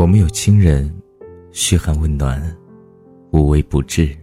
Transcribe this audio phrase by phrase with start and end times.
[0.00, 0.90] 我们有亲人，
[1.52, 2.40] 嘘寒问暖，
[3.32, 4.16] 无微不至；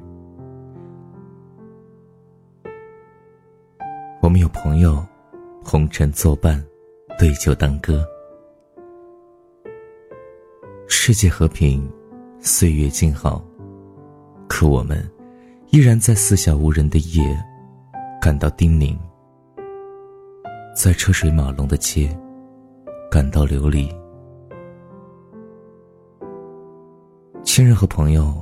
[4.24, 5.06] 我们有朋友，
[5.64, 6.66] 红尘作伴，
[7.20, 8.04] 对酒当歌。
[10.88, 11.88] 世界和平，
[12.40, 13.46] 岁月静好，
[14.50, 15.08] 可我们
[15.70, 17.24] 依然在四下无人的夜
[18.20, 18.98] 感到叮咛，
[20.76, 22.10] 在车水马龙的街
[23.12, 23.88] 感到流离。
[27.58, 28.36] 亲人和朋友，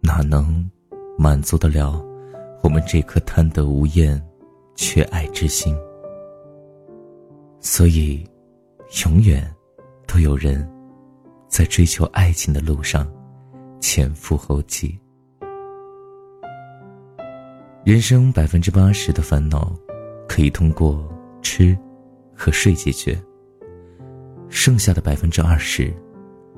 [0.00, 0.70] 哪能
[1.18, 2.00] 满足得了
[2.62, 4.24] 我们这颗贪得无厌、
[4.76, 5.76] 缺爱之心？
[7.58, 8.24] 所以，
[9.04, 9.52] 永远
[10.06, 10.64] 都有人
[11.48, 13.12] 在追求爱情的路上
[13.80, 14.96] 前赴后继。
[17.84, 19.74] 人生百分之八十的烦恼，
[20.28, 21.04] 可以通过
[21.42, 21.76] 吃
[22.32, 23.20] 和睡解决，
[24.48, 25.92] 剩下的百分之二十，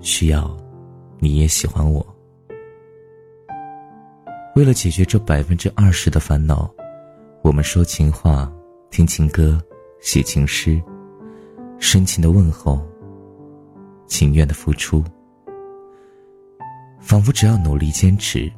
[0.02, 0.54] 需要。
[1.18, 2.04] 你也喜欢我。
[4.54, 6.68] 为了解决这百分之二十的烦恼，
[7.42, 8.52] 我们说情话、
[8.90, 9.60] 听情歌、
[10.00, 10.82] 写情诗，
[11.78, 12.84] 深情的问候，
[14.06, 15.04] 情愿的付出，
[16.98, 18.50] 仿佛只要努力坚持，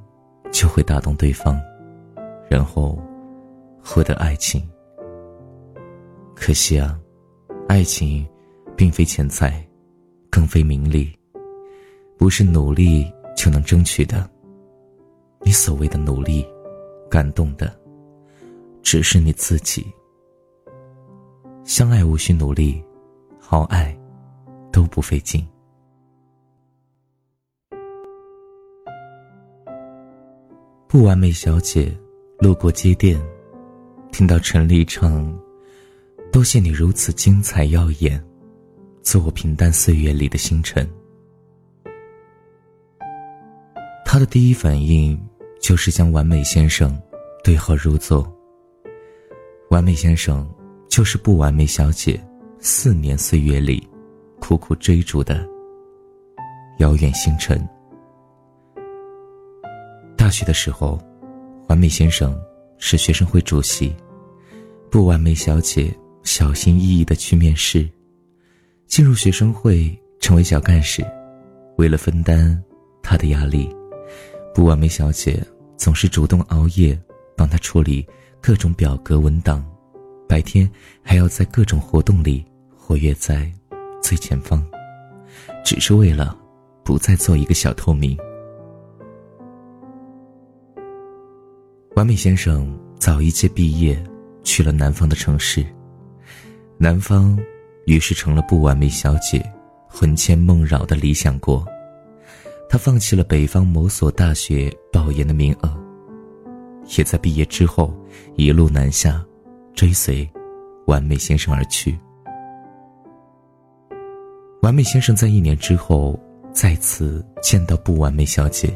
[0.51, 1.61] 就会打动对方，
[2.49, 2.99] 然后
[3.83, 4.67] 获得爱情。
[6.35, 6.99] 可惜啊，
[7.69, 8.27] 爱情
[8.75, 9.63] 并非钱财，
[10.31, 11.20] 更非名利。
[12.21, 14.29] 不是努力就能争取的。
[15.41, 16.47] 你所谓的努力，
[17.11, 17.75] 感动的，
[18.83, 19.87] 只是你自己。
[21.65, 22.85] 相爱无需努力，
[23.39, 23.99] 好爱，
[24.71, 25.49] 都不费劲。
[30.87, 31.91] 不完美小姐
[32.39, 33.19] 路过街店，
[34.13, 35.35] 听到陈丽唱
[36.31, 38.23] ：“多谢你如此精彩耀眼，
[39.01, 40.87] 做我平淡岁月里的星辰。”
[44.13, 45.17] 他的第一反应
[45.63, 47.01] 就是将完美先生
[47.45, 48.29] 对号入座。
[49.69, 50.53] 完美先生
[50.89, 52.21] 就是不完美小姐
[52.59, 53.89] 四年岁月里
[54.41, 55.49] 苦苦追逐的
[56.79, 57.65] 遥远星辰。
[60.17, 61.01] 大学的时候，
[61.69, 62.37] 完美先生
[62.79, 63.95] 是学生会主席，
[64.91, 67.89] 不完美小姐小心翼翼的去面试，
[68.89, 71.07] 进入学生会成为小干事，
[71.77, 72.61] 为了分担
[73.05, 73.73] 他的压力。
[74.53, 75.43] 不完美小姐
[75.77, 76.99] 总是主动熬夜
[77.37, 78.07] 帮他处理
[78.41, 79.65] 各种表格文档，
[80.29, 80.71] 白天
[81.03, 82.45] 还要在各种活动里
[82.77, 83.51] 活跃在
[84.03, 84.65] 最前方，
[85.65, 86.37] 只是为了
[86.85, 88.19] 不再做一个小透明。
[91.95, 94.03] 完美先生早一届毕业，
[94.43, 95.65] 去了南方的城市，
[96.77, 97.39] 南方
[97.87, 99.45] 于是成了不完美小姐
[99.87, 101.65] 魂牵梦绕的理想国。
[102.73, 105.77] 他放弃了北方某所大学保研的名额，
[106.97, 107.93] 也在毕业之后
[108.37, 109.27] 一路南下，
[109.75, 110.31] 追随
[110.87, 111.99] 完美先生而去。
[114.63, 116.17] 完美先生在一年之后
[116.53, 118.73] 再次见到不完美小姐，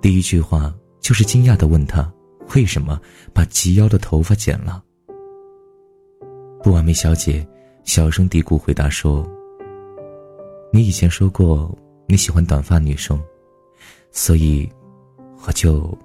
[0.00, 2.12] 第一句话就是惊讶的问她
[2.56, 3.00] 为什么
[3.32, 4.82] 把及腰的头发剪了。
[6.64, 7.46] 不完美小姐
[7.84, 9.24] 小声嘀咕回答说
[10.74, 11.72] ：“你以前说过。”
[12.10, 13.22] 你喜欢短发女生，
[14.10, 14.66] 所以
[15.46, 15.96] 我就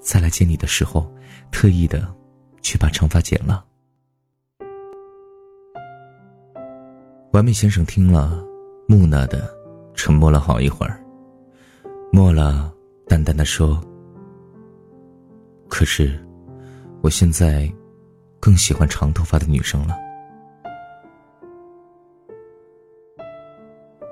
[0.00, 1.06] 再来见你的时候，
[1.50, 2.10] 特意的
[2.62, 3.62] 去把长发剪了。
[7.32, 8.42] 完美先生听了，
[8.88, 9.54] 木讷的
[9.94, 10.98] 沉默了好一会儿，
[12.10, 12.72] 默了，
[13.06, 13.78] 淡淡的说
[15.68, 16.18] ：“可是
[17.02, 17.70] 我现在
[18.40, 19.94] 更喜欢长头发的女生了。”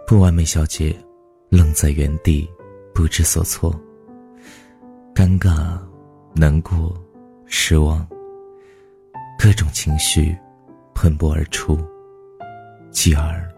[0.06, 0.94] 不完美小姐。
[1.50, 2.48] 愣在原地，
[2.94, 3.74] 不知所措。
[5.12, 5.76] 尴尬、
[6.32, 6.96] 难过、
[7.44, 8.06] 失望，
[9.36, 10.36] 各种情绪
[10.94, 11.76] 喷薄而出，
[12.92, 13.52] 继而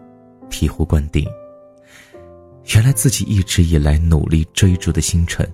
[0.49, 1.23] 醍醐灌顶。
[2.73, 5.47] 原来自己一直以来努力追逐的星辰，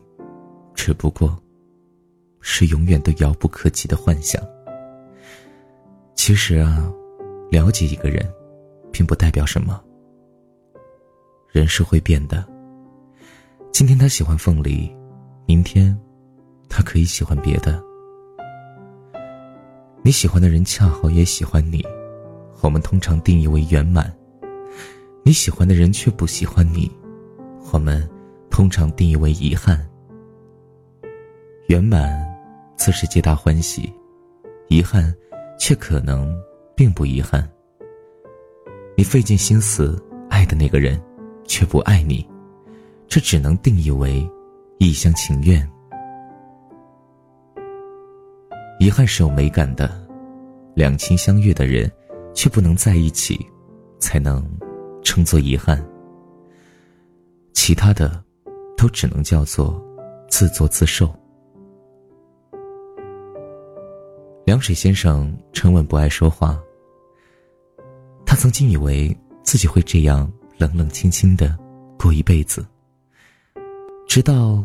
[0.74, 1.38] 只不过
[2.40, 4.42] 是永远都遥不可及的幻想。
[6.16, 6.90] 其实啊，
[7.52, 8.26] 了解一个人，
[8.94, 9.84] 并不代表什么。
[11.52, 12.48] 人是会变的。
[13.72, 14.90] 今天他喜欢凤梨，
[15.48, 15.98] 明天
[16.70, 17.82] 他可以喜欢别的。
[20.04, 21.84] 你喜欢的人恰好也喜欢你，
[22.62, 24.06] 我们通常定义为圆满；
[25.24, 26.90] 你喜欢的人却不喜欢你，
[27.74, 28.08] 我们
[28.52, 29.84] 通常定义为遗憾。
[31.68, 32.10] 圆满
[32.78, 33.92] 自是皆大欢喜，
[34.68, 35.14] 遗憾
[35.60, 36.32] 却可能
[36.76, 37.48] 并不遗憾。
[38.96, 40.00] 你费尽心思
[40.30, 41.02] 爱的那个人。
[41.50, 42.26] 却不爱你，
[43.08, 44.26] 这只能定义为
[44.78, 45.68] 一厢情愿。
[48.80, 49.92] 遗憾是有美感的，
[50.76, 51.92] 两情相悦的人
[52.36, 53.44] 却不能在一起，
[54.00, 54.48] 才能
[55.04, 55.84] 称作遗憾。
[57.52, 58.24] 其他的，
[58.78, 59.84] 都只能叫做
[60.30, 61.12] 自作自受。
[64.46, 66.62] 凉水先生沉稳不爱说话。
[68.24, 71.58] 他曾经以为自己会这样冷冷清清的
[71.98, 72.66] 过一辈子，
[74.06, 74.64] 直到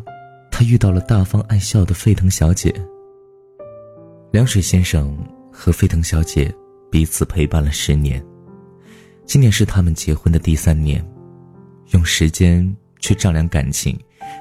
[0.51, 2.73] 他遇到了大方爱笑的沸腾小姐。
[4.31, 5.17] 凉水先生
[5.49, 6.53] 和沸腾小姐
[6.91, 8.21] 彼此陪伴了十年，
[9.25, 11.03] 今年是他们结婚的第三年。
[11.91, 13.97] 用时间去丈量感情，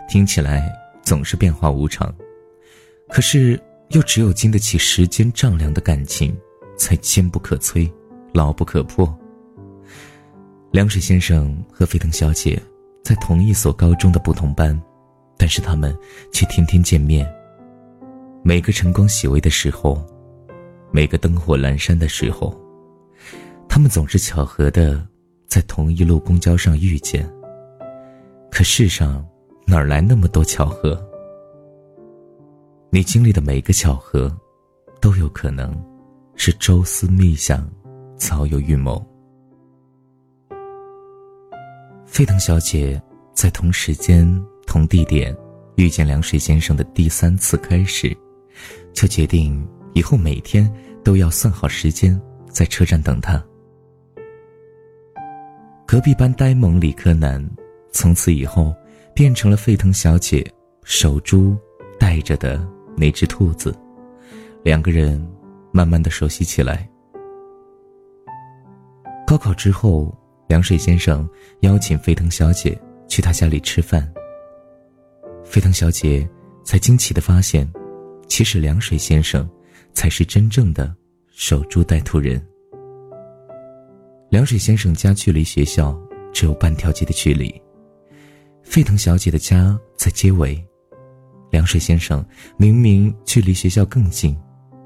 [0.09, 0.69] 听起来
[1.05, 2.13] 总是变化无常，
[3.11, 3.61] 可是
[3.91, 6.37] 又只有经得起时间丈量的感情，
[6.77, 7.89] 才坚不可摧。
[8.33, 9.17] 牢不可破。
[10.75, 12.61] 凉水先生和沸腾小姐
[13.05, 14.77] 在同一所高中的不同班，
[15.37, 15.97] 但是他们
[16.33, 17.33] 却天天见面。
[18.43, 20.05] 每个晨光熹微的时候，
[20.91, 22.61] 每个灯火阑珊的时候，
[23.69, 25.01] 他们总是巧合的
[25.47, 27.25] 在同一路公交上遇见。
[28.51, 29.25] 可世上
[29.69, 31.01] 哪来那么多巧合？
[32.91, 34.37] 你经历的每个巧合，
[35.01, 35.73] 都有可能
[36.35, 37.65] 是朝思暮想。
[38.17, 39.01] 早有预谋。
[42.15, 43.03] 沸腾小姐
[43.33, 44.25] 在同时间、
[44.69, 45.37] 同地点
[45.75, 48.17] 遇见凉水先生的第三次开始，
[48.93, 50.73] 就决定以后每天
[51.03, 52.19] 都要算好时间，
[52.49, 53.45] 在车站等他。
[55.85, 57.45] 隔壁班呆萌理科男，
[57.91, 58.73] 从此以后
[59.13, 60.49] 变成了沸腾小姐
[60.85, 61.59] 守株
[61.99, 62.65] 待着的
[62.97, 63.77] 那只兔子，
[64.63, 65.21] 两个人
[65.73, 66.89] 慢慢的熟悉起来。
[69.27, 70.17] 高考之后，
[70.47, 71.29] 凉水先生
[71.61, 74.11] 邀请沸腾小姐去他家里吃饭。
[75.45, 76.29] 沸腾小姐
[76.65, 77.71] 才惊奇的发现，
[78.29, 79.49] 其实凉水先生
[79.93, 80.95] 才是真正的
[81.29, 82.45] 守株待兔人。
[84.31, 85.97] 凉水先生家距离学校
[86.33, 87.55] 只有半条街的距离，
[88.63, 90.63] 沸腾小姐的家在街尾，
[91.51, 92.25] 凉水先生
[92.57, 94.37] 明明距离学校更近，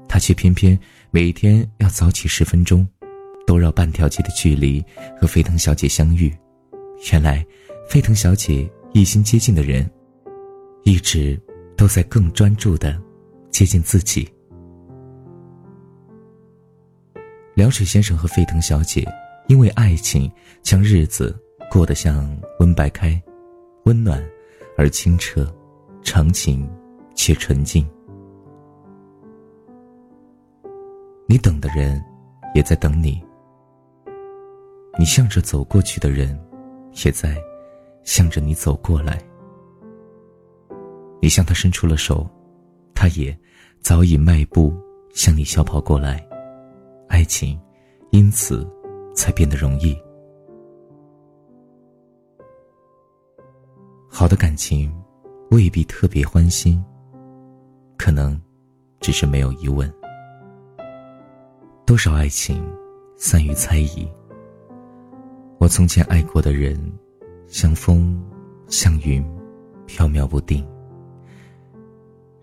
[0.07, 0.77] 他却偏偏
[1.09, 2.87] 每天要早起十分钟。
[3.49, 4.79] 都绕半条街的距离
[5.19, 6.31] 和沸腾小姐相遇，
[7.11, 7.43] 原来，
[7.89, 9.89] 沸腾小姐一心接近的人，
[10.83, 11.35] 一直
[11.75, 12.95] 都在更专注的
[13.49, 14.29] 接近自己。
[17.55, 19.03] 凉水先生和沸腾小姐
[19.47, 20.31] 因为爱情，
[20.61, 21.35] 将日子
[21.71, 23.19] 过得像温白开，
[23.85, 24.23] 温暖
[24.77, 25.51] 而清澈，
[26.03, 26.69] 长情
[27.15, 27.83] 且纯净。
[31.25, 31.99] 你等的人，
[32.53, 33.19] 也在等你。
[34.99, 36.37] 你向着走过去的人，
[37.05, 37.41] 也在
[38.03, 39.17] 向着你走过来。
[41.21, 42.29] 你向他伸出了手，
[42.93, 43.33] 他也
[43.79, 44.77] 早已迈步
[45.13, 46.21] 向你小跑过来。
[47.07, 47.57] 爱情
[48.11, 48.69] 因此
[49.15, 49.97] 才变得容易。
[54.09, 54.93] 好的感情
[55.49, 56.83] 未必特别欢心，
[57.97, 58.37] 可能
[58.99, 59.89] 只是没有疑问。
[61.85, 62.61] 多少爱情
[63.15, 64.05] 散于猜疑。
[65.59, 66.79] 我从前爱过的人，
[67.47, 68.17] 像风，
[68.69, 69.21] 像云，
[69.85, 70.65] 飘渺不定。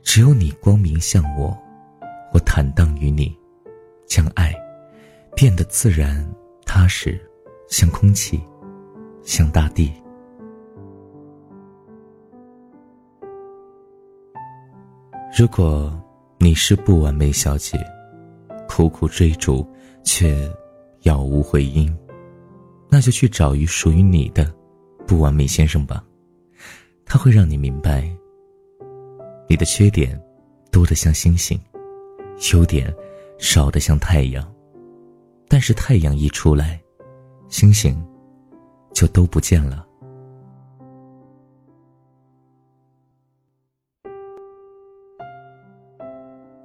[0.02, 1.56] 只有你光明像我，
[2.35, 3.35] 我坦荡于你，
[4.06, 4.54] 将爱
[5.35, 6.28] 变得自然
[6.66, 7.18] 踏实，
[7.68, 8.38] 像空气，
[9.23, 9.90] 像大地。
[15.38, 15.99] 如果
[16.37, 17.78] 你是不完美小姐，
[18.68, 19.66] 苦苦追逐
[20.04, 20.46] 却
[21.02, 21.96] 杳无回音。
[22.97, 24.50] 那就去找一属于你的
[25.07, 26.03] 不完美先生吧，
[27.05, 28.11] 他会让你明白，
[29.50, 30.19] 你的缺点
[30.73, 31.61] 多得像星星，
[32.55, 32.91] 优点
[33.38, 34.50] 少得像太阳，
[35.47, 36.81] 但是太阳一出来，
[37.50, 38.03] 星星
[38.95, 39.87] 就都不见了。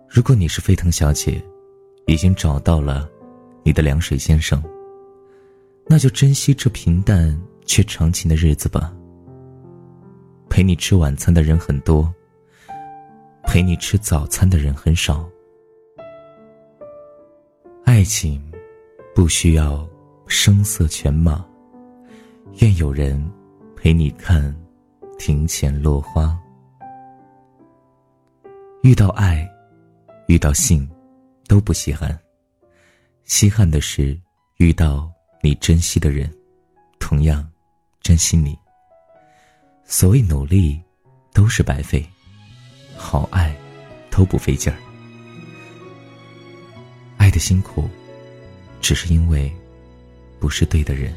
[0.07, 1.43] 如果你是沸腾小姐，
[2.07, 3.09] 已经找到了
[3.63, 4.63] 你的凉水先生。
[5.91, 8.93] 那就珍惜这平淡却长情的日子吧。
[10.49, 12.09] 陪你吃晚餐的人很多，
[13.43, 15.29] 陪你吃早餐的人很少。
[17.83, 18.41] 爱情
[19.13, 19.85] 不需要
[20.27, 21.45] 声色犬马，
[22.61, 23.21] 愿有人
[23.75, 24.55] 陪你看
[25.19, 26.39] 庭前落花。
[28.81, 29.45] 遇到爱，
[30.29, 30.89] 遇到性，
[31.49, 32.17] 都不稀罕，
[33.25, 34.17] 稀罕的是
[34.55, 35.10] 遇到。
[35.43, 36.31] 你珍惜的人，
[36.99, 37.49] 同样
[38.01, 38.55] 珍惜你。
[39.85, 40.79] 所谓努力，
[41.33, 41.99] 都是白费；
[42.95, 43.55] 好爱，
[44.11, 44.77] 都不费劲儿。
[47.17, 47.89] 爱的辛苦，
[48.81, 49.51] 只是因为
[50.39, 51.11] 不是对的人。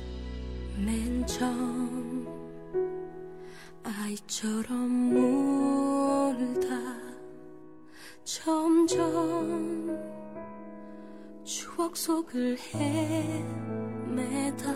[11.84, 14.72] 추억 속을 헤매다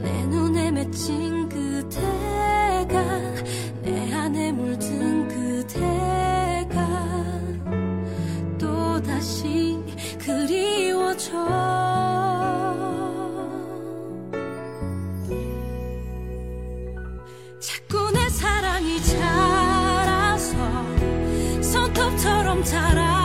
[0.00, 3.02] 내 눈에 맺힌 그대가
[3.82, 6.86] 내 안에 물든 그대가
[8.56, 9.82] 또다시
[10.20, 11.32] 그리워져.
[17.58, 20.56] 자꾸 내 사랑이 자라서
[21.60, 23.23] 손톱처럼 자라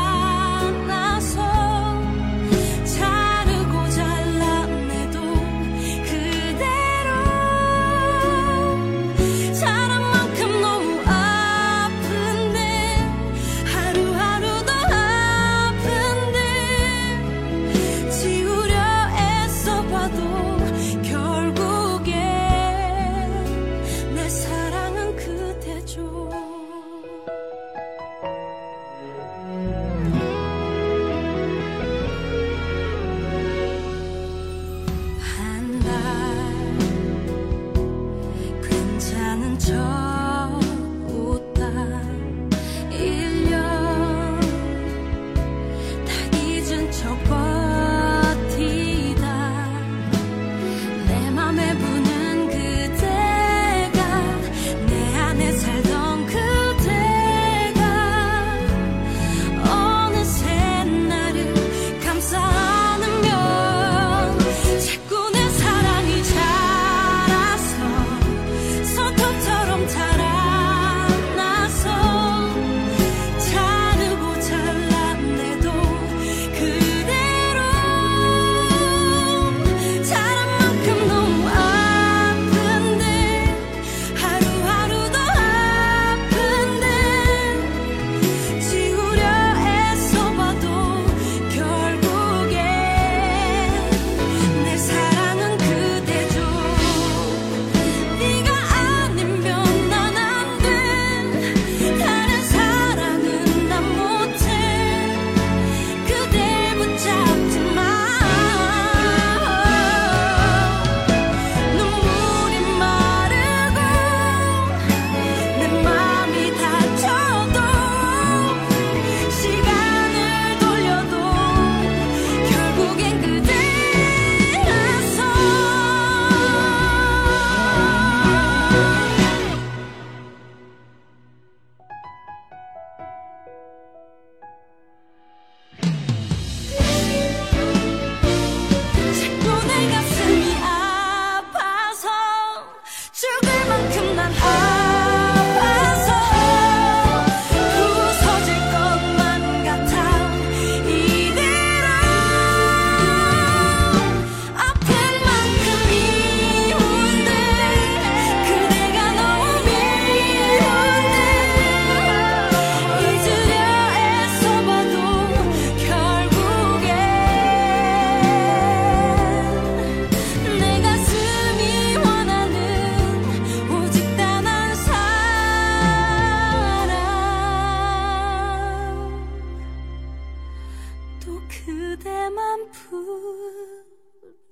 [181.29, 182.71] 또 그대만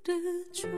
[0.04, 0.68] 부르죠.